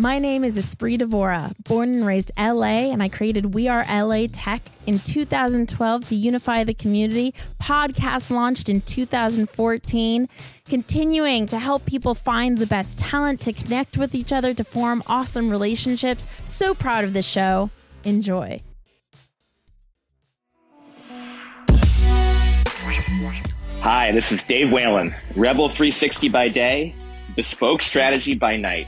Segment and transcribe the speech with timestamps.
[0.04, 4.28] My name is Espree Devora, born and raised LA, and I created We Are LA
[4.30, 7.34] Tech in 2012 to unify the community.
[7.58, 10.28] Podcast launched in 2014,
[10.68, 15.04] continuing to help people find the best talent, to connect with each other, to form
[15.08, 16.28] awesome relationships.
[16.44, 17.70] So proud of this show.
[18.04, 18.62] Enjoy.
[23.80, 26.94] Hi, this is Dave Whelan, Rebel 360 by day,
[27.38, 28.88] Bespoke Strategy by night.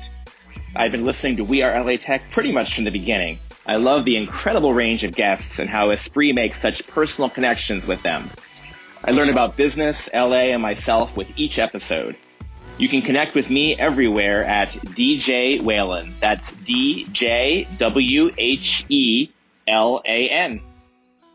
[0.77, 3.39] I've been listening to We Are LA Tech pretty much from the beginning.
[3.65, 8.03] I love the incredible range of guests and how Espree makes such personal connections with
[8.03, 8.29] them.
[9.05, 12.17] I learn about business, LA, and myself with each episode.
[12.77, 16.13] You can connect with me everywhere at DJ Whelan.
[16.19, 19.29] That's D J W H E
[19.67, 20.61] L A N.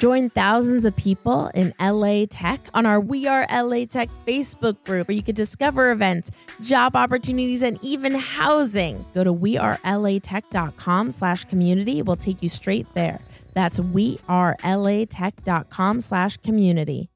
[0.01, 5.09] Join thousands of people in LA Tech on our We Are LA Tech Facebook group
[5.09, 6.31] where you can discover events,
[6.63, 9.05] job opportunities, and even housing.
[9.13, 11.99] Go to wearelatech.com slash community.
[11.99, 13.21] It will take you straight there.
[13.53, 17.11] That's wearelatech.com slash community.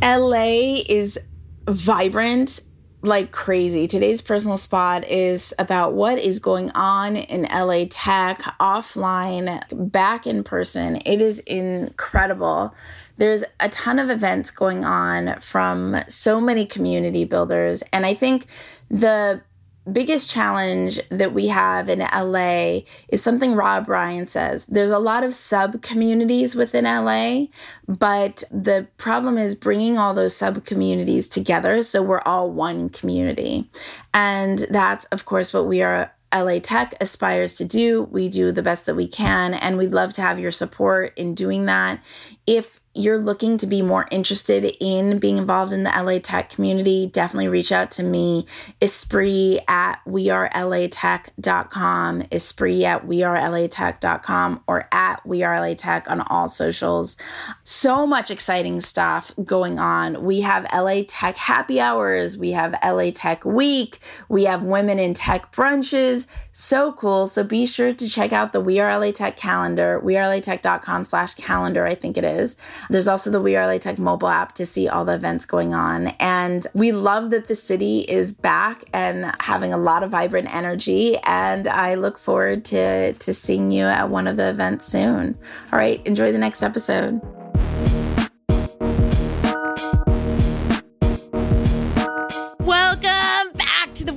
[0.00, 1.18] LA is
[1.66, 2.60] vibrant
[3.02, 3.86] like crazy.
[3.86, 10.44] Today's personal spot is about what is going on in LA Tech, offline, back in
[10.44, 11.00] person.
[11.04, 12.74] It is incredible.
[13.16, 17.82] There's a ton of events going on from so many community builders.
[17.92, 18.46] And I think
[18.88, 19.42] the
[19.90, 24.66] biggest challenge that we have in LA is something Rob Ryan says.
[24.66, 27.46] There's a lot of sub communities within LA,
[27.88, 33.68] but the problem is bringing all those sub communities together so we're all one community.
[34.14, 36.12] And that's, of course, what we are.
[36.34, 38.04] LA Tech aspires to do.
[38.04, 41.34] We do the best that we can, and we'd love to have your support in
[41.34, 42.02] doing that.
[42.46, 47.06] If you're looking to be more interested in being involved in the LA Tech community,
[47.06, 48.46] definitely reach out to me,
[48.80, 57.16] Espree at wearelatech.com, Espree at wearelatech.com, or at wearelatech on all socials.
[57.64, 60.22] So much exciting stuff going on.
[60.22, 65.14] We have LA Tech happy hours, we have LA Tech week, we have women in
[65.14, 66.26] tech brunches.
[66.52, 67.26] So cool.
[67.26, 71.86] So be sure to check out the We Are LA Tech calendar, wearelatech.com slash calendar,
[71.86, 72.56] I think it is.
[72.90, 75.72] There's also the We Are LA Tech mobile app to see all the events going
[75.74, 76.08] on.
[76.18, 81.16] And we love that the city is back and having a lot of vibrant energy.
[81.24, 85.38] And I look forward to, to seeing you at one of the events soon.
[85.72, 87.20] All right, enjoy the next episode.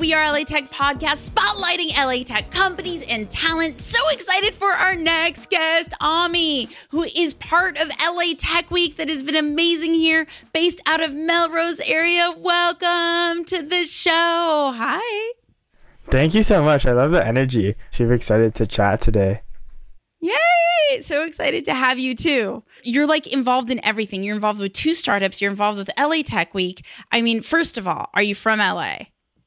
[0.05, 3.79] We Are LA Tech podcast, spotlighting LA Tech companies and talent.
[3.79, 9.09] So excited for our next guest, Ami, who is part of LA Tech Week that
[9.09, 12.31] has been amazing here, based out of Melrose area.
[12.37, 14.73] Welcome to the show.
[14.77, 15.33] Hi.
[16.03, 16.85] Thank you so much.
[16.85, 17.73] I love the energy.
[17.89, 19.41] Super excited to chat today.
[20.21, 21.01] Yay!
[21.01, 22.61] So excited to have you too.
[22.83, 24.21] You're like involved in everything.
[24.21, 25.41] You're involved with two startups.
[25.41, 26.85] You're involved with LA Tech Week.
[27.11, 28.97] I mean, first of all, are you from LA?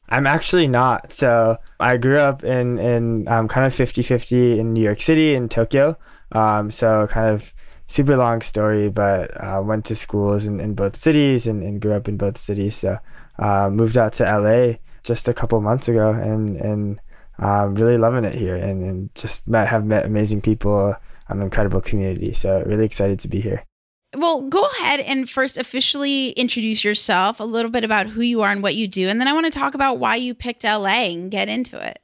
[0.09, 1.13] I'm actually not.
[1.13, 5.35] So I grew up in, in um, kind of 50 50 in New York City
[5.35, 5.99] and Tokyo.
[6.33, 7.53] Um, so kind of
[7.87, 11.95] super long story, but uh, went to schools in, in both cities and, and grew
[11.95, 12.77] up in both cities.
[12.77, 12.99] So
[13.39, 17.01] uh, moved out to LA just a couple months ago and, and
[17.39, 20.95] um, really loving it here and, and just met, have met amazing people,
[21.29, 22.33] an incredible community.
[22.33, 23.68] So really excited to be here.
[24.17, 28.51] Well, go ahead and first officially introduce yourself, a little bit about who you are
[28.51, 31.11] and what you do, and then I want to talk about why you picked LA
[31.11, 32.01] and get into it.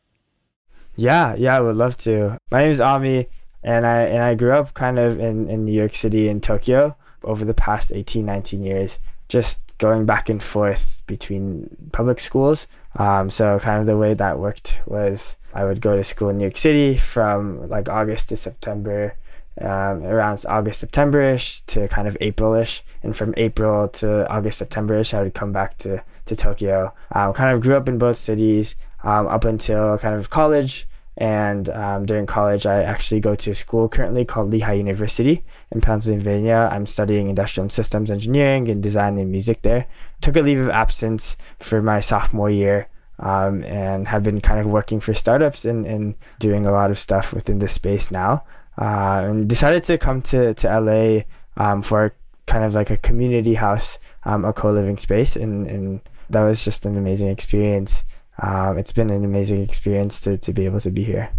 [0.97, 2.39] Yeah, yeah, I would love to.
[2.51, 3.27] My name is Ami,
[3.63, 6.97] and I and I grew up kind of in, in New York City and Tokyo
[7.25, 8.99] over the past 18, 19 years,
[9.29, 12.67] just going back and forth between public schools.
[12.97, 16.39] Um, so kind of the way that worked was I would go to school in
[16.39, 19.17] New York City from like August to September,
[19.61, 22.83] um, around August, September-ish to kind of April-ish.
[23.03, 26.95] And from April to August, September-ish, I would come back to, to Tokyo.
[27.13, 30.87] Um, kind of grew up in both cities um, up until kind of college.
[31.17, 35.81] And um, during college, I actually go to a school currently called Lehigh University in
[35.81, 36.69] Pennsylvania.
[36.73, 39.87] I'm studying industrial and systems engineering and design and music there.
[40.21, 42.89] Took a leave of absence for my sophomore year
[43.21, 46.99] um, and have been kind of working for startups and, and doing a lot of
[46.99, 48.43] stuff within this space now.
[48.77, 51.21] Uh, and decided to come to, to LA
[51.57, 52.15] um, for
[52.47, 55.37] kind of like a community house, um, a co living space.
[55.37, 56.01] And, and
[56.31, 58.05] that was just an amazing experience
[58.39, 61.31] um, it's been an amazing experience to, to be able to be here.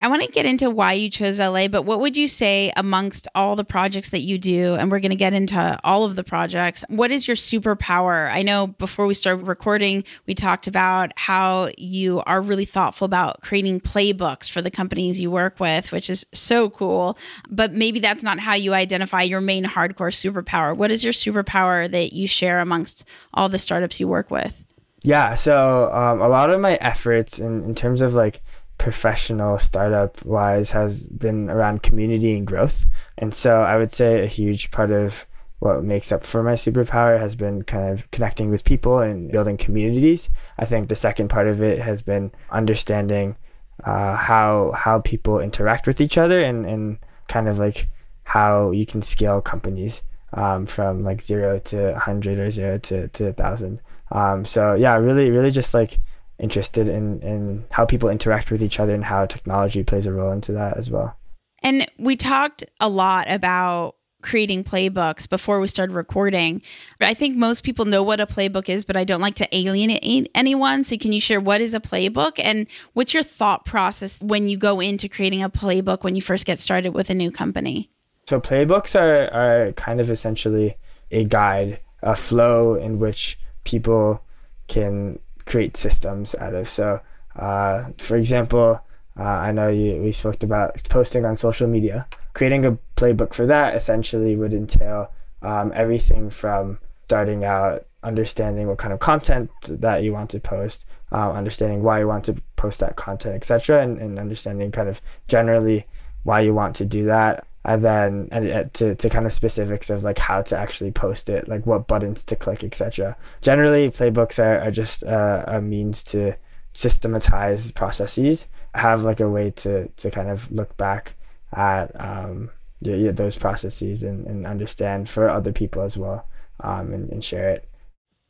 [0.00, 3.26] I want to get into why you chose LA, but what would you say amongst
[3.34, 4.74] all the projects that you do?
[4.74, 6.84] And we're going to get into all of the projects.
[6.88, 8.30] What is your superpower?
[8.30, 13.40] I know before we started recording, we talked about how you are really thoughtful about
[13.40, 17.18] creating playbooks for the companies you work with, which is so cool.
[17.48, 20.76] But maybe that's not how you identify your main hardcore superpower.
[20.76, 23.04] What is your superpower that you share amongst
[23.34, 24.64] all the startups you work with?
[25.02, 28.42] Yeah, so um, a lot of my efforts in, in terms of like
[28.78, 32.86] professional startup wise has been around community and growth.
[33.16, 35.26] And so I would say a huge part of
[35.58, 39.56] what makes up for my superpower has been kind of connecting with people and building
[39.56, 40.30] communities.
[40.56, 43.36] I think the second part of it has been understanding
[43.84, 46.98] uh, how how people interact with each other and, and
[47.28, 47.88] kind of like
[48.24, 50.02] how you can scale companies
[50.32, 53.80] um, from like zero to 100 or zero to, to 1,000.
[54.10, 55.98] Um, so yeah, really, really just like
[56.38, 60.32] interested in in how people interact with each other and how technology plays a role
[60.32, 61.16] into that as well.
[61.62, 66.60] And we talked a lot about creating playbooks before we started recording.
[67.00, 70.30] I think most people know what a playbook is, but I don't like to alienate
[70.34, 70.82] anyone.
[70.84, 74.56] So can you share what is a playbook and what's your thought process when you
[74.56, 77.90] go into creating a playbook when you first get started with a new company?
[78.26, 80.76] So playbooks are are kind of essentially
[81.10, 84.22] a guide, a flow in which people
[84.66, 86.68] can create systems out of.
[86.68, 87.00] So,
[87.34, 88.80] uh, for example,
[89.18, 92.06] uh, I know you, we spoke about posting on social media.
[92.34, 95.10] Creating a playbook for that essentially would entail
[95.42, 100.86] um, everything from starting out, understanding what kind of content that you want to post,
[101.10, 105.00] uh, understanding why you want to post that content, etc., and, and understanding kind of
[105.26, 105.86] generally
[106.22, 110.02] why you want to do that and then and to, to kind of specifics of
[110.02, 114.58] like how to actually post it like what buttons to click etc generally playbooks are,
[114.60, 116.34] are just uh, a means to
[116.78, 118.46] systematize processes.
[118.74, 121.14] Have like a way to to kind of look back
[121.52, 122.50] at um,
[122.80, 126.28] yeah, yeah, those processes and, and understand for other people as well
[126.60, 127.67] um, and, and share it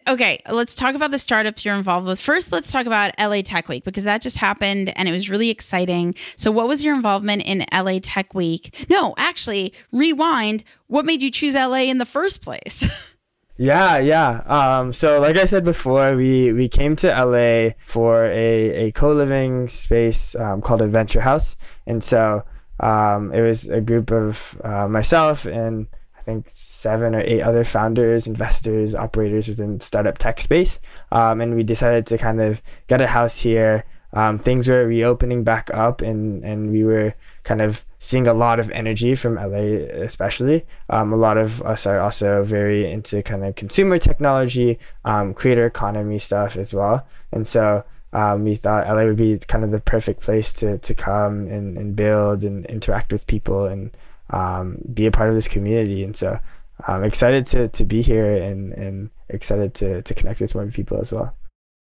[0.09, 2.19] Okay, let's talk about the startups you're involved with.
[2.19, 5.51] First, let's talk about LA Tech Week because that just happened and it was really
[5.51, 6.15] exciting.
[6.35, 8.87] So, what was your involvement in LA Tech Week?
[8.89, 10.65] No, actually, rewind.
[10.87, 12.89] What made you choose LA in the first place?
[13.61, 14.43] Yeah, yeah.
[14.47, 19.67] Um, so like I said before, we, we came to LA for a, a co-living
[19.67, 21.57] space um, called Adventure House.
[21.85, 22.45] And so
[22.79, 25.89] um, it was a group of uh, myself and
[26.29, 30.79] think seven or eight other founders, investors, operators within startup tech space,
[31.11, 33.85] um, and we decided to kind of get a house here.
[34.13, 37.15] Um, things were reopening back up, and and we were
[37.45, 40.67] kind of seeing a lot of energy from LA, especially.
[40.91, 45.65] Um, a lot of us are also very into kind of consumer technology, um, creator
[45.65, 47.85] economy stuff as well, and so.
[48.11, 51.77] Um, we thought LA would be kind of the perfect place to, to come and,
[51.77, 53.91] and build and interact with people and
[54.31, 56.05] um, be a part of this community.
[56.05, 56.39] And so
[56.87, 61.01] I'm excited to, to be here and, and excited to, to connect with more people
[61.01, 61.35] as well.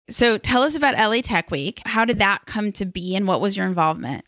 [0.09, 1.83] So tell us about LA Tech Week.
[1.85, 4.25] How did that come to be and what was your involvement?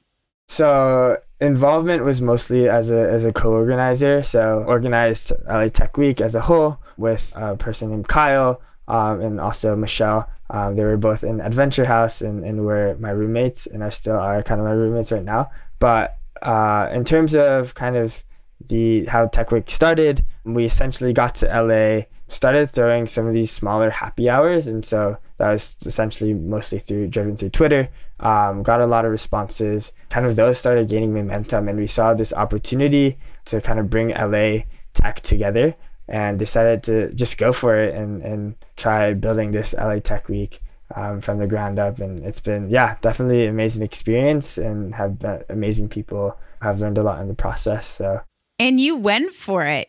[0.48, 4.22] So involvement was mostly as a, as a co-organizer.
[4.22, 9.40] So organized LA Tech Week as a whole with a person named Kyle um, and
[9.40, 10.28] also Michelle.
[10.50, 14.16] Um, they were both in Adventure House and, and were my roommates and are still
[14.16, 15.50] are kind of my roommates right now.
[15.78, 18.24] But uh, in terms of kind of
[18.60, 23.50] the how Tech Week started, we essentially got to LA, started throwing some of these
[23.50, 27.88] smaller happy hours, and so that was essentially mostly through driven through Twitter.
[28.20, 29.92] Um, got a lot of responses.
[30.08, 34.08] Kind of those started gaining momentum, and we saw this opportunity to kind of bring
[34.08, 35.76] LA tech together,
[36.08, 40.60] and decided to just go for it and and try building this LA Tech Week
[40.94, 41.98] um, from the ground up.
[41.98, 46.36] And it's been, yeah, definitely amazing experience and have been amazing people.
[46.60, 47.86] I've learned a lot in the process.
[47.86, 48.22] So,
[48.58, 49.88] and you went for it.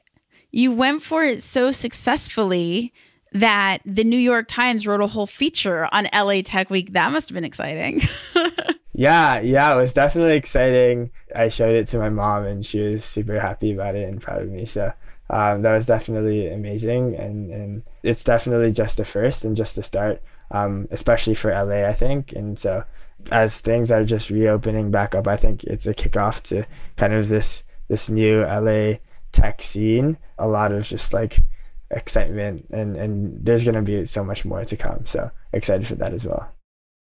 [0.52, 2.94] You went for it so successfully
[3.34, 6.94] that the New York Times wrote a whole feature on LA Tech Week.
[6.94, 8.02] That must have been exciting.
[8.94, 11.12] yeah, yeah, it was definitely exciting.
[11.36, 14.42] I showed it to my mom and she was super happy about it and proud
[14.42, 14.66] of me.
[14.66, 14.92] So
[15.30, 17.16] um, that was definitely amazing.
[17.16, 21.88] And, and it's definitely just a first and just a start, um, especially for LA,
[21.88, 22.34] I think.
[22.34, 22.84] And so
[23.32, 26.66] as things are just reopening back up, I think it's a kickoff to
[26.96, 28.96] kind of this this new LA
[29.32, 30.18] tech scene.
[30.38, 31.42] A lot of just like
[31.92, 36.14] excitement and and there's to be so much more to come so excited for that
[36.14, 36.54] as well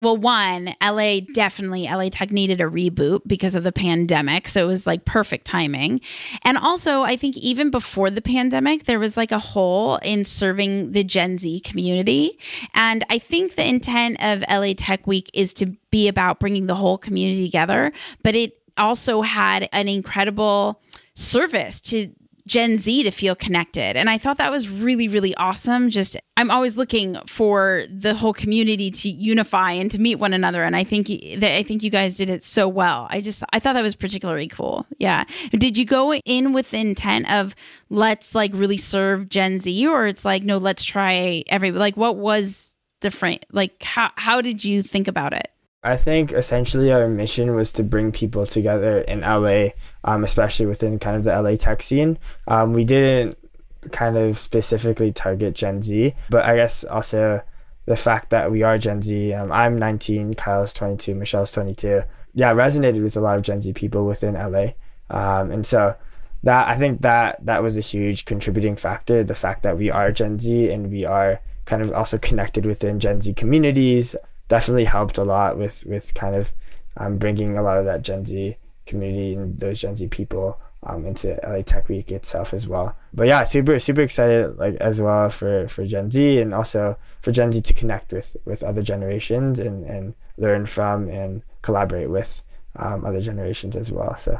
[0.01, 1.33] well one la mm-hmm.
[1.33, 5.45] definitely la tech needed a reboot because of the pandemic so it was like perfect
[5.45, 6.01] timing.
[6.43, 10.91] And also i think even before the pandemic there was like a hole in serving
[10.91, 12.37] the gen z community.
[12.73, 16.75] And i think the intent of la tech week is to be about bringing the
[16.75, 17.91] whole community together
[18.23, 20.81] but it also had an incredible
[21.15, 22.11] service to
[22.47, 23.97] Gen Z to feel connected.
[23.97, 25.89] And I thought that was really, really awesome.
[25.89, 30.63] Just, I'm always looking for the whole community to unify and to meet one another.
[30.63, 33.07] And I think that I think you guys did it so well.
[33.09, 34.85] I just, I thought that was particularly cool.
[34.99, 35.23] Yeah.
[35.51, 37.55] Did you go in with the intent of
[37.89, 42.17] let's like really serve Gen Z or it's like, no, let's try every, like what
[42.17, 43.43] was different?
[43.51, 45.49] Like how, how did you think about it?
[45.85, 49.69] I think essentially our mission was to bring people together in LA,
[50.03, 52.17] um, especially within kind of the LA tech scene.
[52.47, 53.37] Um, we didn't
[53.91, 57.41] kind of specifically target Gen Z, but I guess also
[57.85, 59.33] the fact that we are Gen Z.
[59.33, 62.01] Um, I'm 19, Kyle's 22, Michelle's 22.
[62.33, 64.73] Yeah, resonated with a lot of Gen Z people within LA,
[65.09, 65.95] um, and so
[66.43, 69.23] that I think that that was a huge contributing factor.
[69.23, 72.99] The fact that we are Gen Z and we are kind of also connected within
[72.99, 74.15] Gen Z communities
[74.47, 76.53] definitely helped a lot with with kind of
[76.97, 81.05] um, bringing a lot of that Gen Z community and those Gen Z people um,
[81.05, 82.95] into LA Tech Week itself as well.
[83.13, 87.31] But yeah, super super excited like as well for for Gen Z and also for
[87.31, 92.41] Gen Z to connect with with other generations and and learn from and collaborate with
[92.75, 94.15] um, other generations as well.
[94.15, 94.39] So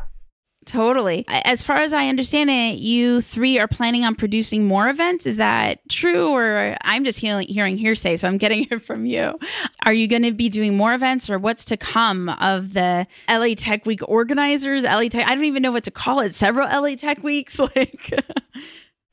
[0.65, 1.25] Totally.
[1.27, 5.27] As far as I understand it, you three are planning on producing more events.
[5.27, 6.31] Is that true?
[6.31, 9.39] Or I'm just hearing, hearing hearsay, so I'm getting it from you.
[9.84, 13.53] Are you going to be doing more events or what's to come of the LA
[13.55, 14.84] Tech Week organizers?
[14.84, 16.34] LA Tech, I don't even know what to call it.
[16.34, 17.60] Several LA Tech Weeks.
[17.75, 18.12] Like,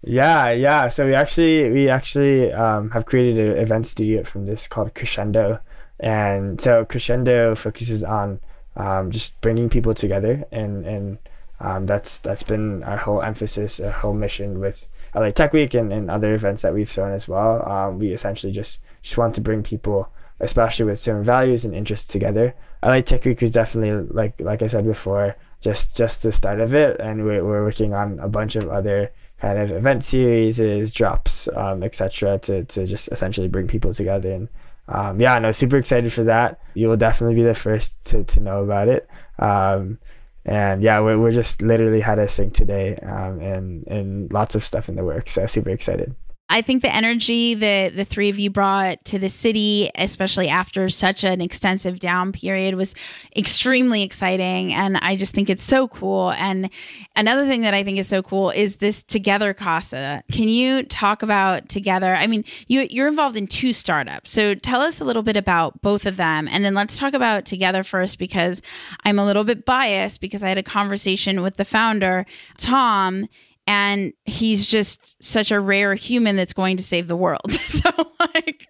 [0.03, 0.89] yeah, yeah.
[0.89, 5.61] So we actually, we actually um, have created an event studio from this called Crescendo.
[5.99, 8.41] And so Crescendo focuses on
[8.77, 11.19] um, just bringing people together and, and,
[11.63, 15.93] um, that's that's been our whole emphasis, our whole mission with LA Tech Week and,
[15.93, 17.67] and other events that we've thrown as well.
[17.71, 20.09] Um, we essentially just just want to bring people,
[20.41, 22.55] especially with certain values and interests, together.
[22.85, 26.75] LA Tech Week is definitely like like I said before, just just the start of
[26.75, 31.49] it, and we're we're working on a bunch of other kind of event series, drops,
[31.55, 32.41] um, etc.
[32.41, 34.49] to to just essentially bring people together and.
[34.89, 36.61] Um, yeah, no, super excited for that.
[36.75, 39.09] You will definitely be the first to, to know about it.
[39.39, 40.01] Um,
[40.45, 44.65] and yeah, we're, we're just literally had a sync today, um, and and lots of
[44.65, 45.33] stuff in the works.
[45.33, 46.15] So super excited.
[46.49, 50.91] I think the energy that the three of you brought to the city, especially after
[50.91, 52.95] such an extensive down period, was
[53.35, 54.75] extremely exciting.
[54.75, 56.33] And I just think it's so cool.
[56.33, 56.69] And
[57.17, 60.23] another thing that I think is so cool is this Together Casa.
[60.31, 62.15] Can you talk about Together?
[62.15, 64.31] I mean, you, you're involved in two startups.
[64.31, 66.49] So tell us a little bit about both of them.
[66.49, 68.61] And then let's talk about Together first, because
[69.05, 72.27] I'm a little bit biased because I had a conversation with the founder,
[72.59, 73.27] Tom
[73.73, 77.53] and he's just such a rare human that's going to save the world.
[77.67, 78.67] so like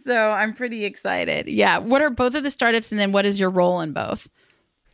[0.00, 1.48] so I'm pretty excited.
[1.48, 4.28] Yeah, what are both of the startups and then what is your role in both?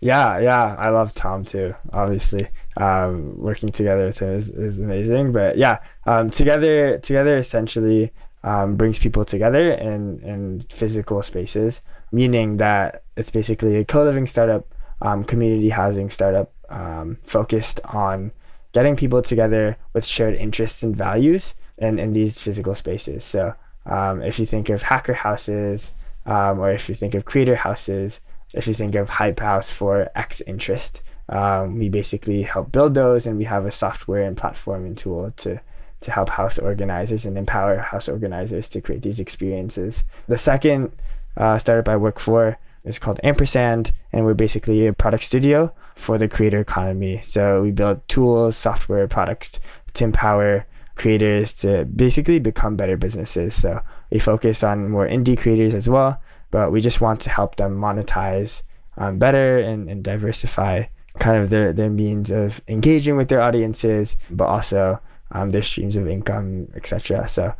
[0.00, 1.74] Yeah, yeah, I love Tom too.
[1.92, 2.48] Obviously,
[2.78, 5.32] um, working together with him is, is amazing.
[5.32, 8.12] But yeah, um, together, together essentially
[8.42, 14.74] um, brings people together in in physical spaces, meaning that it's basically a co-living startup,
[15.02, 18.32] um, community housing startup um, focused on
[18.72, 23.24] getting people together with shared interests and values in, in these physical spaces.
[23.24, 23.54] So
[23.86, 25.92] um, if you think of hacker houses,
[26.26, 28.20] um, or if you think of creator houses,
[28.52, 33.26] if you think of Hype House for X interest, um, we basically help build those,
[33.26, 35.60] and we have a software and platform and tool to
[36.00, 40.02] to help house organizers and empower house organizers to create these experiences.
[40.28, 40.92] The second
[41.36, 46.18] uh, startup I work for is called Ampersand, and we're basically a product studio for
[46.18, 47.20] the creator economy.
[47.22, 49.60] So we build tools, software, products
[49.94, 50.66] to empower
[50.96, 53.54] creators to basically become better businesses.
[53.54, 53.80] So
[54.10, 57.78] we focus on more indie creators as well, but we just want to help them
[57.78, 58.62] monetize
[58.96, 60.84] um, better and, and diversify
[61.18, 65.00] kind of their, their means of engaging with their audiences, but also
[65.32, 67.28] um, their streams of income, etc.
[67.28, 67.54] So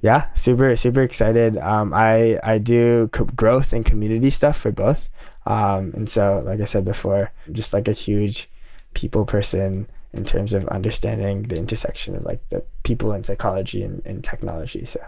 [0.00, 1.56] yeah, super super excited.
[1.58, 5.10] Um, I I do co- growth and community stuff for both,
[5.46, 8.50] um, and so like I said before, I'm just like a huge
[8.94, 14.02] people person in terms of understanding the intersection of like the people and psychology and,
[14.04, 14.84] and technology.
[14.84, 15.00] So.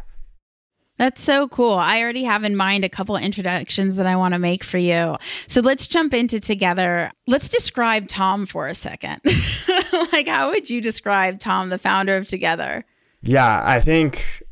[0.98, 1.72] That's so cool.
[1.72, 5.16] I already have in mind a couple introductions that I want to make for you.
[5.46, 7.10] So let's jump into together.
[7.26, 9.22] Let's describe Tom for a second.
[10.12, 12.84] like, how would you describe Tom, the founder of Together?
[13.22, 14.42] Yeah, I think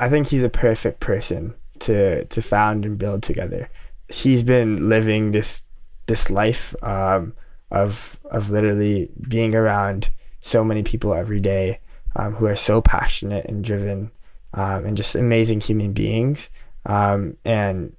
[0.00, 3.68] I think he's a perfect person to to found and build together.
[4.08, 5.62] He's been living this
[6.06, 7.34] this life um,
[7.70, 10.08] of of literally being around
[10.40, 11.80] so many people every day
[12.16, 14.10] um, who are so passionate and driven
[14.54, 16.48] um, and just amazing human beings.
[16.86, 17.94] Um, and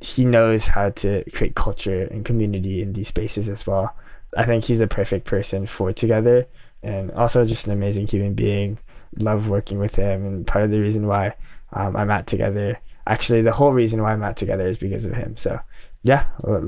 [0.00, 3.96] he knows how to create culture and community in these spaces as well.
[4.36, 6.46] I think he's the perfect person for together
[6.82, 8.78] and also just an amazing human being
[9.16, 11.34] love working with him, and part of the reason why
[11.72, 12.80] um, I'm at Together.
[13.06, 15.36] Actually, the whole reason why I'm at Together is because of him.
[15.36, 15.60] So,
[16.02, 16.26] yeah,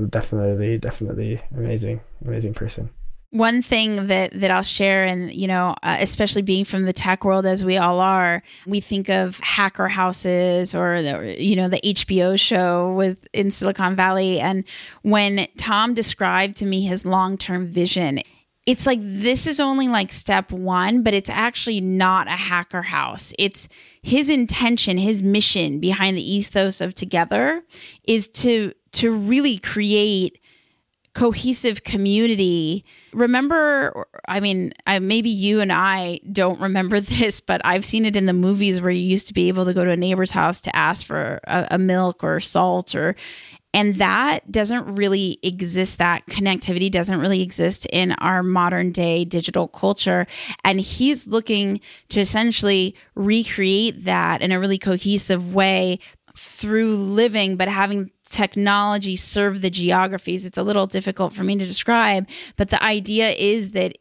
[0.09, 2.89] definitely, definitely amazing, amazing person
[3.31, 7.23] one thing that that I'll share, and you know, uh, especially being from the tech
[7.23, 11.79] world as we all are, we think of hacker houses or the you know the
[11.83, 14.39] HBO show with in Silicon Valley.
[14.39, 14.65] And
[15.03, 18.19] when Tom described to me his long term vision,
[18.65, 23.33] it's like this is only like step one, but it's actually not a hacker house.
[23.39, 23.67] It's
[24.03, 27.63] his intention, his mission behind the ethos of Together
[28.03, 30.40] is to to really create
[31.13, 32.85] cohesive community.
[33.13, 38.15] Remember, I mean, I, maybe you and I don't remember this, but I've seen it
[38.15, 40.61] in the movies where you used to be able to go to a neighbor's house
[40.61, 43.15] to ask for a, a milk or salt or
[43.73, 49.67] and that doesn't really exist, that connectivity doesn't really exist in our modern day digital
[49.67, 50.27] culture.
[50.65, 55.99] And he's looking to essentially recreate that in a really cohesive way
[56.37, 60.45] through living, but having technology serve the geographies.
[60.45, 63.97] It's a little difficult for me to describe, but the idea is that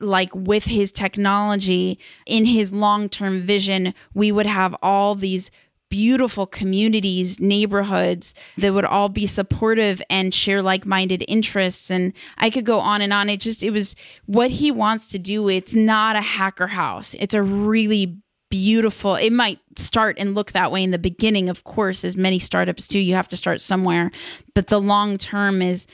[0.00, 5.48] like with his technology in his long-term vision we would have all these
[5.92, 12.64] beautiful communities, neighborhoods that would all be supportive and share like-minded interests and I could
[12.64, 13.28] go on and on.
[13.28, 15.50] It just it was what he wants to do.
[15.50, 17.14] It's not a hacker house.
[17.18, 18.16] It's a really
[18.52, 19.14] beautiful.
[19.14, 22.86] It might start and look that way in the beginning, of course, as many startups
[22.86, 22.98] do.
[22.98, 24.10] You have to start somewhere,
[24.52, 25.86] but the long term is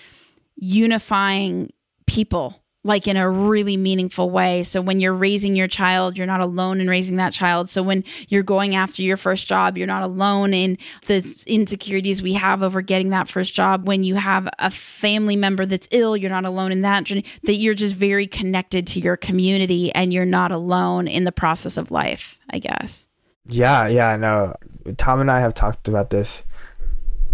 [0.57, 1.73] unifying
[2.09, 4.65] people like in a really meaningful way.
[4.65, 7.71] So when you're raising your child, you're not alone in raising that child.
[7.71, 12.33] So when you're going after your first job, you're not alone in the insecurities we
[12.33, 13.87] have over getting that first job.
[13.87, 17.25] When you have a family member that's ill, you're not alone in that journey.
[17.45, 21.77] That you're just very connected to your community and you're not alone in the process
[21.77, 23.07] of life, I guess.
[23.47, 24.57] Yeah, yeah, no.
[24.97, 26.43] Tom and I have talked about this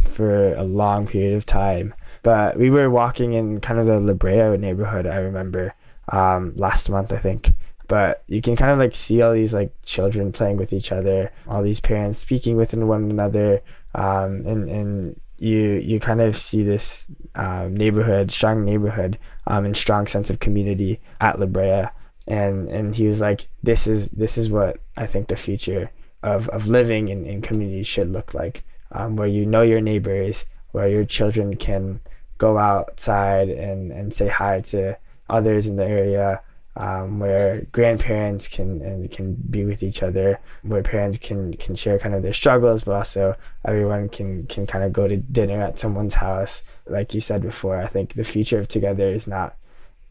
[0.03, 4.14] for a long period of time but we were walking in kind of the La
[4.14, 5.74] Brea neighborhood, I remember,
[6.08, 7.52] um, last month, I think.
[7.87, 11.30] But you can kind of like see all these like children playing with each other,
[11.46, 13.60] all these parents speaking with one another,
[13.94, 19.76] um, and, and you you kind of see this um, neighborhood, strong neighborhood, um, and
[19.76, 21.88] strong sense of community at La Brea.
[22.26, 25.90] And and he was like, this is this is what I think the future
[26.22, 30.46] of, of living in, in communities should look like, um, where you know your neighbors,
[30.72, 32.00] where your children can
[32.44, 34.98] go outside and, and say hi to
[35.30, 36.42] others in the area
[36.76, 41.98] um, where grandparents can and can be with each other, where parents can can share
[41.98, 45.78] kind of their struggles, but also everyone can can kind of go to dinner at
[45.78, 46.62] someone's house.
[46.87, 49.57] Like you said before, I think the future of together is not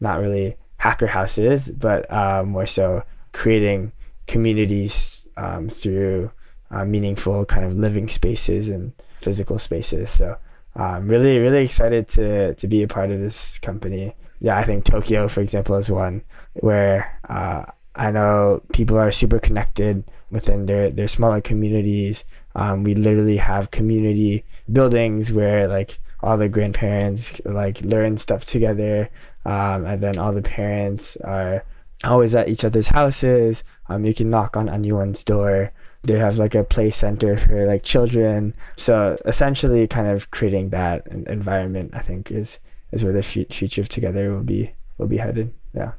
[0.00, 3.92] not really hacker houses, but um, more so creating
[4.26, 6.30] communities um, through
[6.70, 10.10] uh, meaningful kind of living spaces and physical spaces.
[10.10, 10.38] So
[10.76, 14.14] I'm really really excited to to be a part of this company.
[14.40, 16.22] Yeah, I think Tokyo, for example, is one
[16.54, 22.24] where uh, I know people are super connected within their their smaller communities.
[22.54, 29.10] Um, we literally have community buildings where like all the grandparents like learn stuff together,
[29.44, 31.64] um, and then all the parents are
[32.02, 33.62] always at each other's houses.
[33.88, 35.72] Um, you can knock on anyone's door
[36.04, 38.54] they have like a play center for like children.
[38.76, 42.58] So essentially kind of creating that environment i think is
[42.92, 45.52] is where the future of together will be will be headed.
[45.72, 45.92] Yeah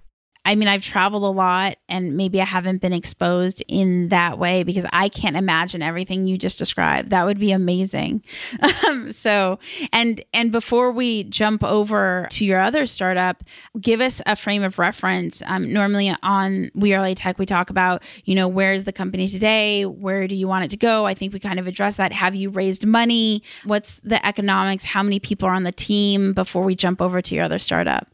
[0.46, 4.64] I mean, I've traveled a lot and maybe I haven't been exposed in that way
[4.64, 7.10] because I can't imagine everything you just described.
[7.10, 8.24] That would be amazing.
[8.86, 9.58] Um, so,
[9.94, 13.44] and and before we jump over to your other startup,
[13.80, 15.42] give us a frame of reference.
[15.46, 18.92] Um, normally on We Are LA Tech, we talk about, you know, where is the
[18.92, 19.86] company today?
[19.86, 21.06] Where do you want it to go?
[21.06, 22.12] I think we kind of address that.
[22.12, 23.42] Have you raised money?
[23.64, 24.84] What's the economics?
[24.84, 28.08] How many people are on the team before we jump over to your other startup?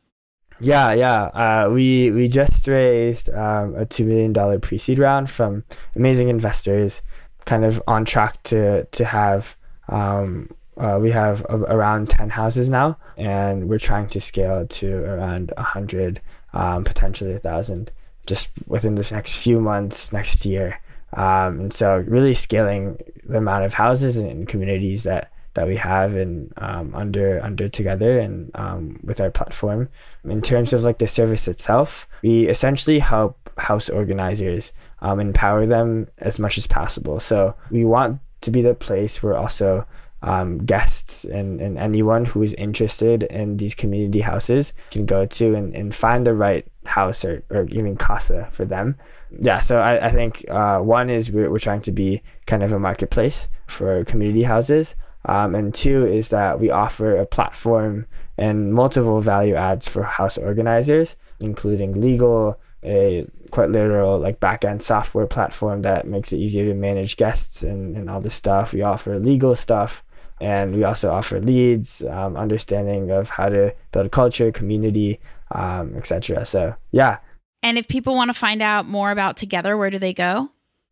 [0.62, 1.24] Yeah, yeah.
[1.24, 5.64] Uh, we we just raised um, a two million dollar pre seed round from
[5.96, 7.02] amazing investors,
[7.46, 9.56] kind of on track to to have.
[9.90, 15.04] Um, uh, we have a, around ten houses now, and we're trying to scale to
[15.04, 16.22] around hundred,
[16.54, 17.92] um, potentially a thousand,
[18.28, 20.80] just within the next few months next year.
[21.14, 26.16] Um, and so, really scaling the amount of houses and communities that that we have
[26.16, 29.90] and um, under under together and um, with our platform.
[30.24, 36.08] In terms of like the service itself, we essentially help house organizers um, empower them
[36.20, 37.20] as much as possible.
[37.20, 39.86] So we want to be the place where also
[40.24, 45.56] um, guests and, and anyone who is interested in these community houses can go to
[45.56, 48.98] and, and find the right house or, or even casa for them.
[49.32, 52.72] Yeah, so I, I think uh, one is we're, we're trying to be kind of
[52.72, 54.96] a marketplace for community houses.
[55.26, 58.08] Um, and two is that we offer a platform
[58.38, 65.28] and multiple value adds for house organizers, including legal, a quite literal like backend software
[65.28, 68.74] platform that makes it easier to manage guests and, and all this stuff.
[68.74, 70.04] We offer legal stuff
[70.40, 75.20] and we also offer leads, um, understanding of how to build a culture, community,
[75.52, 76.46] um, etc.
[76.46, 77.20] So yeah.
[77.62, 80.50] And if people want to find out more about Together, where do they go?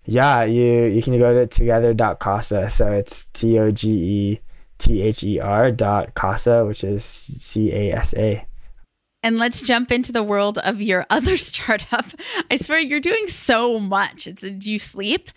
[0.09, 2.71] Yeah, you you can go to together.casa.
[2.71, 4.41] So it's T O G E
[4.79, 8.43] T H E R dot casa, which is C A S A.
[9.21, 12.05] And let's jump into the world of your other startup.
[12.49, 14.25] I swear you're doing so much.
[14.25, 15.29] It's do you sleep?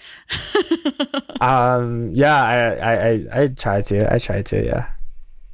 [1.43, 4.15] um yeah, I, I, I try to.
[4.15, 4.89] I try to, yeah.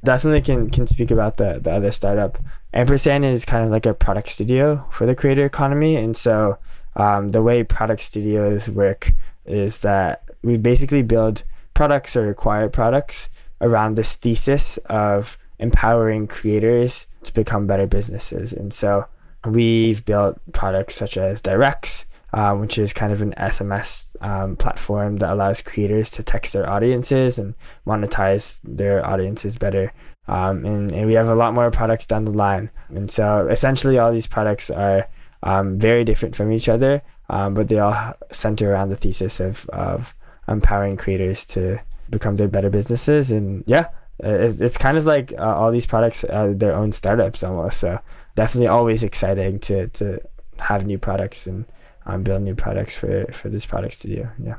[0.05, 2.37] Definitely can can speak about the, the other startup.
[2.73, 5.97] Ampersand is kind of like a product studio for the creator economy.
[5.97, 6.57] And so
[6.99, 9.13] um, the way product studios work
[9.45, 13.29] is that we basically build products or acquire products
[13.61, 18.53] around this thesis of empowering creators to become better businesses.
[18.53, 19.05] And so
[19.45, 25.17] we've built products such as Directs, um, which is kind of an SMS um, platform
[25.17, 27.55] that allows creators to text their audiences and
[27.87, 29.93] monetize their audiences better.
[30.27, 32.69] Um, and, and we have a lot more products down the line.
[32.89, 35.07] And so essentially, all these products are
[35.43, 39.67] um, very different from each other, um, but they all center around the thesis of,
[39.69, 40.13] of
[40.47, 43.31] empowering creators to become their better businesses.
[43.31, 43.87] And yeah,
[44.19, 47.79] it's, it's kind of like uh, all these products are their own startups almost.
[47.79, 47.99] So
[48.35, 50.19] definitely always exciting to, to
[50.59, 51.65] have new products and
[52.05, 54.29] um, build new products for, for this product studio.
[54.43, 54.55] Yeah.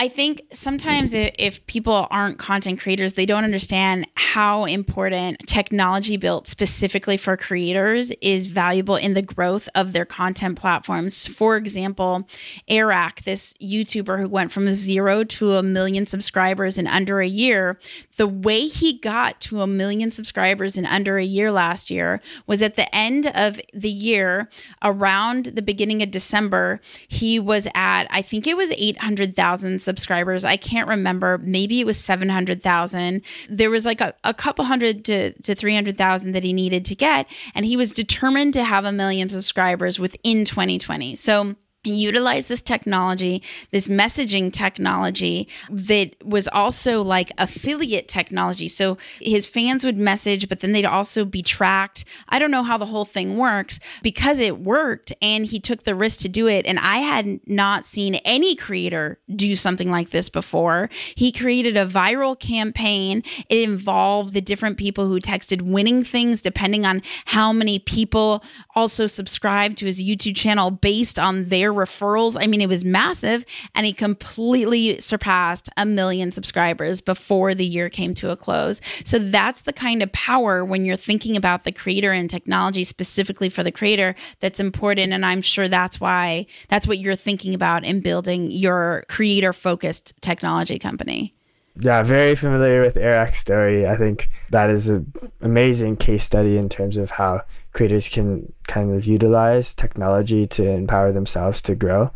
[0.00, 6.48] I think sometimes if people aren't content creators, they don't understand how important technology built
[6.48, 11.28] specifically for creators is valuable in the growth of their content platforms.
[11.28, 12.28] For example,
[12.66, 17.78] Eric, this YouTuber who went from zero to a million subscribers in under a year,
[18.16, 22.62] the way he got to a million subscribers in under a year last year was
[22.62, 24.50] at the end of the year,
[24.82, 30.44] around the beginning of December, he was at, I think it was 800,000 subscribers.
[30.44, 31.38] I can't remember.
[31.38, 33.22] Maybe it was 700,000.
[33.48, 37.26] There was like a, a couple hundred to, to 300,000 that he needed to get.
[37.54, 41.14] And he was determined to have a million subscribers within 2020.
[41.16, 48.68] So, utilize this technology, this messaging technology that was also like affiliate technology.
[48.68, 52.04] So his fans would message, but then they'd also be tracked.
[52.28, 55.94] I don't know how the whole thing works because it worked and he took the
[55.94, 56.66] risk to do it.
[56.66, 60.88] And I had not seen any creator do something like this before.
[61.14, 63.22] He created a viral campaign.
[63.48, 68.42] It involved the different people who texted winning things depending on how many people
[68.74, 72.36] also subscribed to his YouTube channel based on their referrals.
[72.40, 77.88] I mean, it was massive, and he completely surpassed a million subscribers before the year
[77.88, 78.80] came to a close.
[79.04, 83.48] So that's the kind of power when you're thinking about the creator and technology specifically
[83.48, 85.12] for the creator that's important.
[85.12, 90.14] And I'm sure that's why that's what you're thinking about in building your creator focused
[90.20, 91.34] technology company.
[91.80, 93.86] Yeah, very familiar with Eric's story.
[93.86, 98.94] I think that is an amazing case study in terms of how creators can kind
[98.94, 102.12] of utilize technology to empower themselves to grow.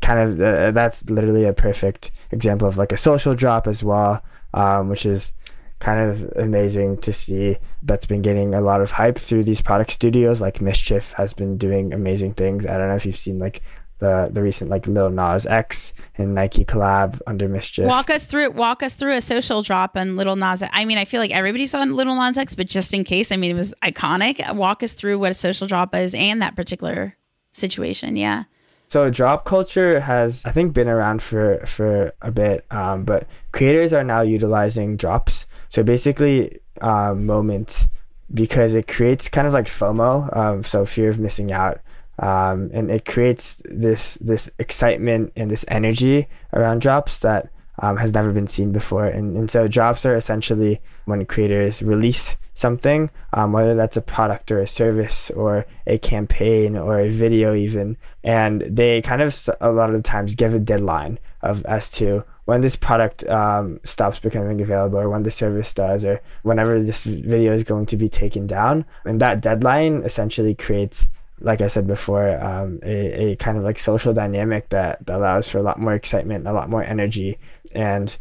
[0.00, 4.20] Kind of, uh, that's literally a perfect example of like a social drop as well,
[4.52, 5.32] um, which is
[5.78, 9.92] kind of amazing to see that's been getting a lot of hype through these product
[9.92, 13.62] studios like mischief has been doing amazing things i don't know if you've seen like
[13.98, 17.86] the the recent like Lil Nas X and Nike collab under Mischief.
[17.86, 20.62] Walk us through walk us through a social drop on Lil Nas.
[20.72, 23.36] I mean, I feel like everybody saw Lil Nas X, but just in case, I
[23.36, 24.54] mean, it was iconic.
[24.54, 27.16] Walk us through what a social drop is and that particular
[27.52, 28.16] situation.
[28.16, 28.44] Yeah.
[28.88, 33.92] So drop culture has, I think, been around for for a bit, um, but creators
[33.92, 35.46] are now utilizing drops.
[35.68, 37.88] So basically, um, moments
[38.32, 41.80] because it creates kind of like FOMO, um, so fear of missing out,
[42.18, 47.50] um, and it creates this this excitement and this energy around drops that
[47.80, 49.06] um, has never been seen before.
[49.06, 54.50] And, and so drops are essentially when creators release something, um, whether that's a product
[54.50, 59.70] or a service or a campaign or a video even, and they kind of a
[59.70, 64.18] lot of the times give a deadline of as to when this product um, stops
[64.18, 68.08] becoming available or when the service does or whenever this video is going to be
[68.08, 68.84] taken down.
[69.04, 71.08] And that deadline essentially creates
[71.40, 75.48] like I said before, um, a, a kind of like social dynamic that, that allows
[75.48, 77.38] for a lot more excitement, a lot more energy,
[77.72, 78.16] and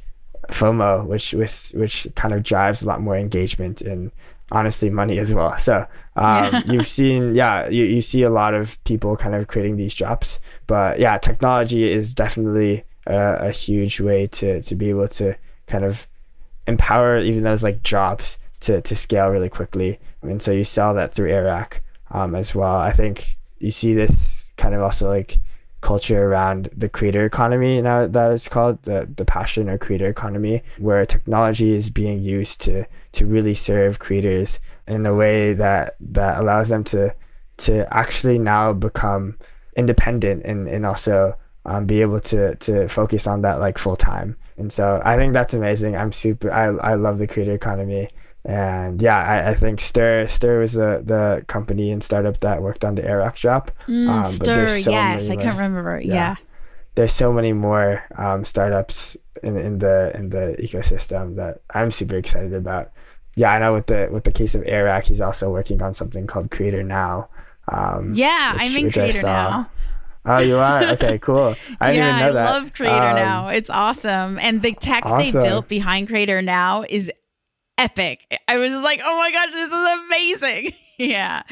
[0.50, 4.12] FOMO, which which which kind of drives a lot more engagement and
[4.52, 5.58] honestly money as well.
[5.58, 6.62] So um, yeah.
[6.66, 10.40] you've seen, yeah, you, you see a lot of people kind of creating these drops,
[10.68, 15.84] but yeah, technology is definitely a, a huge way to to be able to kind
[15.84, 16.08] of
[16.66, 20.00] empower even those like drops to to scale really quickly.
[20.22, 22.76] And so you sell that through Airrack um, as well.
[22.76, 25.40] I think you see this kind of also like
[25.82, 30.64] culture around the creator economy now that is called the, the passion or creator economy
[30.80, 36.40] where technology is being used to to really serve creators in a way that that
[36.40, 37.14] allows them to
[37.58, 39.38] to actually now become
[39.76, 44.36] independent and and also um, be able to to focus on that like full time.
[44.58, 45.96] And so I think that's amazing.
[45.96, 48.10] I'm super I, I love the creator economy
[48.48, 52.86] and yeah, I, I think Stir Stir was the, the company and startup that worked
[52.86, 53.72] on the Airrack drop.
[53.88, 56.00] Mm, um, Stir, so yes, I can't remember.
[56.00, 56.14] Yeah.
[56.14, 56.36] yeah.
[56.96, 62.16] there's so many more um, startups in, in the in the ecosystem that I'm super
[62.16, 62.92] excited about.
[63.36, 66.26] Yeah, I know with the with the case of Airrack, he's also working on something
[66.26, 67.28] called Creator Now.
[67.68, 69.70] Um, yeah, which, I'm in Creator Now.
[70.26, 70.84] Oh, you are?
[70.92, 71.56] Okay, cool.
[71.82, 72.48] I didn't yeah, even know that.
[72.48, 73.48] I love Creator um, Now.
[73.50, 74.40] It's awesome.
[74.40, 75.32] And the tech awesome.
[75.32, 77.12] they built behind Creator Now is
[77.78, 78.40] epic.
[78.48, 80.74] I was just like, oh my gosh, this is amazing.
[80.98, 81.44] yeah.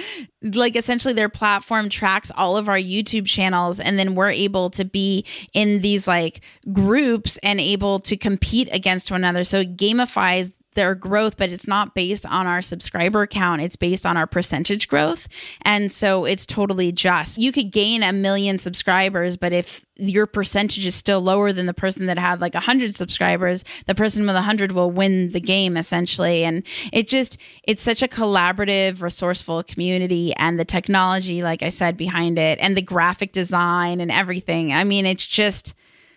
[0.42, 4.86] Like essentially their platform tracks all of our YouTube channels and then we're able to
[4.86, 6.42] be in these like
[6.74, 9.44] groups and able to compete against one another.
[9.44, 13.62] So it gamifies their growth, but it's not based on our subscriber count.
[13.62, 15.28] It's based on our percentage growth.
[15.64, 17.38] And so it's totally just.
[17.38, 21.74] You could gain a million subscribers, but if your percentage is still lower than the
[21.74, 26.44] person that had like 100 subscribers, the person with 100 will win the game essentially.
[26.44, 30.34] And it just, it's such a collaborative, resourceful community.
[30.36, 34.74] And the technology, like I said, behind it, and the graphic design and everything.
[34.74, 35.74] I mean, it's just,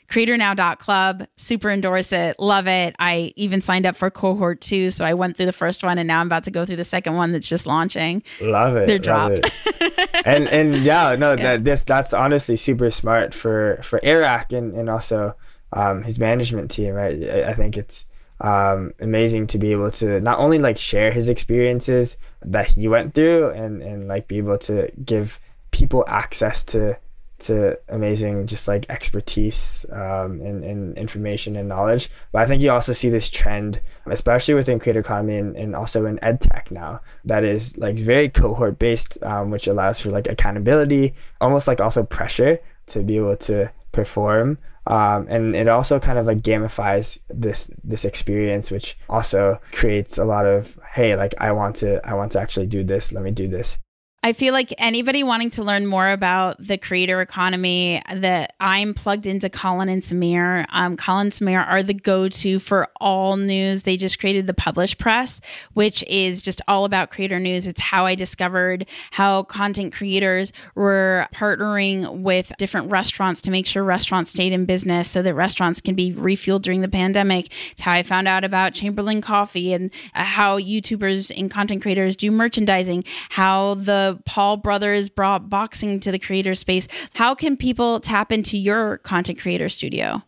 [0.08, 2.38] creatornow.club super endorse it.
[2.38, 2.96] Love it.
[2.98, 6.06] I even signed up for cohort two so i went through the first one and
[6.06, 8.22] now i'm about to go through the second one that's just launching.
[8.40, 9.50] Love it they're dropped.
[10.24, 11.36] and and yeah no yeah.
[11.36, 15.34] that this that's honestly super smart for for Airrack and and also
[15.72, 17.22] um, his management team right?
[17.22, 18.06] I, I think it's
[18.40, 23.14] um, amazing to be able to not only like share his experiences that he went
[23.14, 25.40] through and and like be able to give
[25.70, 26.98] people access to
[27.40, 32.10] to amazing just like expertise um, and, and information and knowledge.
[32.32, 36.06] But i think you also see this trend especially within creator economy and, and also
[36.06, 40.28] in ed tech now that is like very cohort based um, which allows for like
[40.28, 44.58] accountability almost like also pressure to be able to perform.
[44.86, 50.24] Um, and it also kind of like gamifies this this experience which also creates a
[50.24, 53.12] lot of hey like i want to i want to actually do this.
[53.12, 53.78] Let me do this
[54.24, 59.26] I feel like anybody wanting to learn more about the creator economy, that I'm plugged
[59.26, 60.66] into Colin and Samir.
[60.70, 63.84] Um, Colin and Samir are the go-to for all news.
[63.84, 65.40] They just created the Publish Press,
[65.74, 67.68] which is just all about creator news.
[67.68, 73.84] It's how I discovered how content creators were partnering with different restaurants to make sure
[73.84, 77.52] restaurants stayed in business so that restaurants can be refueled during the pandemic.
[77.70, 82.32] It's how I found out about Chamberlain Coffee and how YouTubers and content creators do
[82.32, 86.88] merchandising, how the Paul brothers brought boxing to the creator space.
[87.14, 90.22] How can people tap into your content creator studio?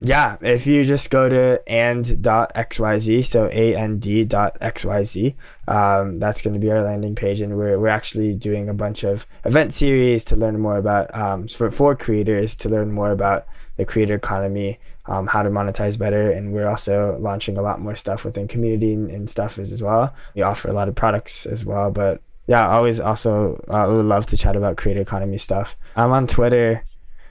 [0.00, 5.34] Yeah, if you just go to and.xyz, so and.xyz,
[5.68, 7.40] um, that's going to be our landing page.
[7.40, 11.48] And we're, we're actually doing a bunch of event series to learn more about, um,
[11.48, 13.46] for, for creators to learn more about
[13.78, 16.30] the creator economy, um, how to monetize better.
[16.30, 19.82] And we're also launching a lot more stuff within community and, and stuff as, as
[19.82, 20.14] well.
[20.34, 21.90] We offer a lot of products as well.
[21.90, 25.76] But yeah, I always also uh, would love to chat about creator economy stuff.
[25.96, 26.84] I'm on Twitter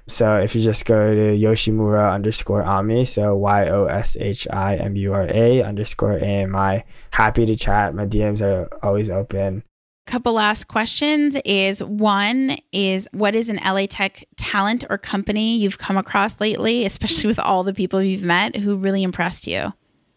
[0.08, 4.76] so if you just go to Yoshimura underscore Ami, so Y O S H I
[4.76, 7.96] M U R A underscore A M I, happy to chat.
[7.96, 9.64] My DMs are always open.
[10.06, 15.80] Couple last questions is one is what is an LA Tech talent or company you've
[15.80, 19.74] come across lately, especially with all the people you've met who really impressed you?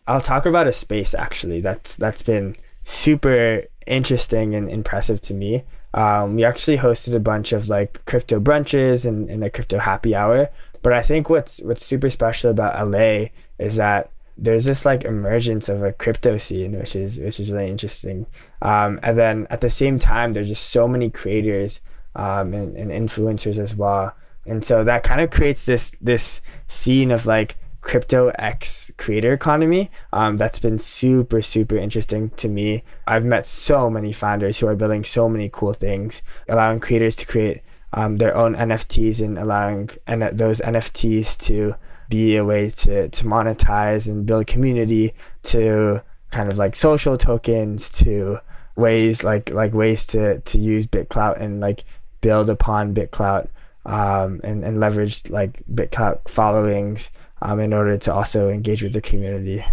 [0.06, 1.62] I'll talk about a space actually.
[1.62, 5.64] That's that's been super interesting and impressive to me.
[5.94, 10.14] Um, we actually hosted a bunch of like crypto brunches and, and a crypto happy
[10.14, 10.50] hour.
[10.82, 13.26] But I think what's what's super special about LA
[13.58, 17.68] is that there's this like emergence of a crypto scene, which is which is really
[17.68, 18.26] interesting.
[18.62, 21.80] Um, and then at the same time, there's just so many creators
[22.14, 24.14] um, and, and influencers as well.
[24.46, 29.90] And so that kind of creates this this scene of like crypto X creator economy.
[30.12, 32.82] Um, that's been super, super interesting to me.
[33.06, 37.26] I've met so many founders who are building so many cool things, allowing creators to
[37.26, 37.62] create
[37.92, 41.74] um, their own NFTs and allowing and those NFTs to
[42.08, 47.88] be a way to, to monetize and build community to kind of like social tokens
[47.88, 48.38] to
[48.76, 51.84] ways like like ways to to use BitClout and like
[52.20, 53.48] build upon BitClout
[53.84, 57.10] um, and, and leverage like BitClout followings
[57.42, 59.64] um, in order to also engage with the community.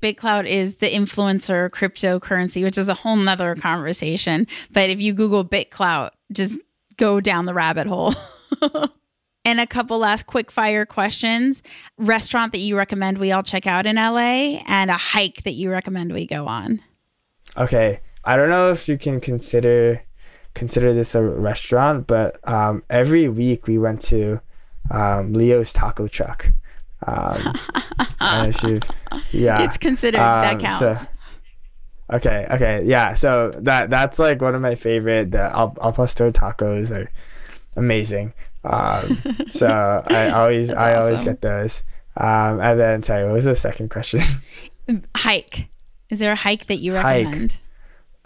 [0.00, 4.46] BitClout is the influencer cryptocurrency, which is a whole nother conversation.
[4.70, 6.58] But if you Google BitClout, just
[6.96, 8.14] go down the rabbit hole.
[9.44, 11.62] and a couple last quick fire questions.
[11.96, 15.70] Restaurant that you recommend we all check out in LA and a hike that you
[15.70, 16.80] recommend we go on.
[17.56, 18.00] Okay.
[18.24, 20.02] I don't know if you can consider
[20.54, 24.40] consider this a restaurant, but um, every week we went to
[24.90, 26.52] um, Leo's Taco Truck.
[27.08, 27.54] Um,
[29.30, 31.02] yeah, it's considered um, that counts.
[31.02, 31.08] So,
[32.12, 33.14] okay, okay, yeah.
[33.14, 35.32] So that that's like one of my favorite.
[35.32, 37.10] The al, al pastor tacos are
[37.76, 38.34] amazing.
[38.64, 41.02] Um, so I always I awesome.
[41.02, 41.82] always get those.
[42.16, 44.22] Um, and then sorry, what was the second question?
[45.14, 45.68] hike.
[46.10, 47.52] Is there a hike that you recommend?
[47.52, 47.60] Hike.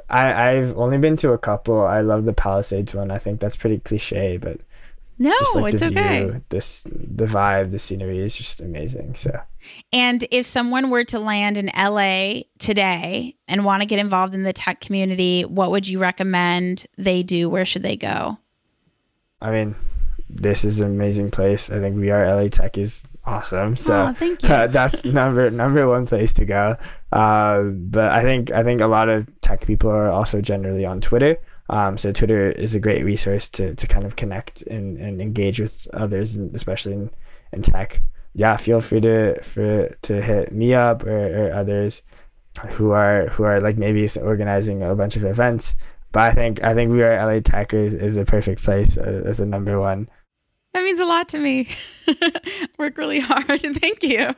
[0.09, 1.81] I, I've only been to a couple.
[1.81, 3.11] I love the Palisades one.
[3.11, 4.61] I think that's pretty cliche, but
[5.23, 6.25] no, like, it's okay.
[6.25, 9.15] View, this the vibe, the scenery is just amazing.
[9.15, 9.41] So,
[9.93, 14.43] and if someone were to land in LA today and want to get involved in
[14.43, 17.49] the tech community, what would you recommend they do?
[17.49, 18.39] Where should they go?
[19.41, 19.77] I mean,
[20.29, 21.71] this is an amazing place.
[21.71, 23.77] I think we are LA Tech is awesome.
[23.77, 24.49] So oh, thank you.
[24.49, 26.77] Uh, that's number number one place to go.
[27.13, 31.01] Uh, but I think I think a lot of tech people are also generally on
[31.01, 31.39] Twitter.
[31.73, 35.59] Um, so Twitter is a great resource to, to kind of connect and, and engage
[35.59, 37.11] with others, especially in,
[37.51, 38.03] in tech.
[38.35, 42.03] Yeah, feel free to for to hit me up or, or others
[42.73, 45.75] who are who are like maybe organizing a bunch of events.
[46.13, 49.41] But I think I think we are LA Tech is, a perfect place uh, as
[49.41, 50.11] a number one.
[50.75, 51.69] That means a lot to me.
[52.79, 53.63] Work really hard.
[53.81, 54.35] Thank you.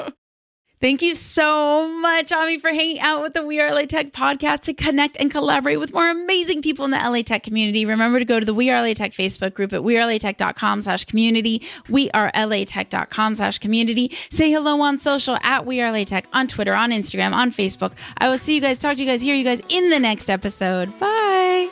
[0.84, 4.60] Thank you so much, Ami, for hanging out with the We Are LA Tech podcast
[4.64, 7.86] to connect and collaborate with more amazing people in the LA Tech community.
[7.86, 11.60] Remember to go to the We Are LA Tech Facebook group at wearelatech.com slash community,
[11.88, 14.12] wearelatech.com slash community.
[14.28, 17.92] Say hello on social at We Are LA Tech on Twitter, on Instagram, on Facebook.
[18.18, 20.28] I will see you guys, talk to you guys, hear you guys in the next
[20.28, 20.90] episode.
[20.98, 21.70] Bye.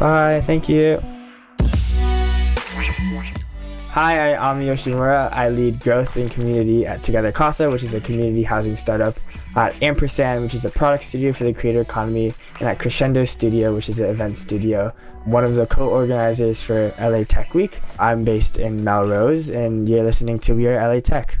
[0.00, 0.42] Bye.
[0.44, 1.00] Thank you.
[4.00, 5.28] Hi, I'm Yoshimura.
[5.32, 9.18] I lead growth and community at Together Casa, which is a community housing startup,
[9.56, 13.74] at Ampersand, which is a product studio for the creator economy, and at Crescendo Studio,
[13.74, 14.94] which is an event studio.
[15.24, 17.80] One of the co organizers for LA Tech Week.
[17.98, 21.40] I'm based in Melrose, and you're listening to We Are LA Tech.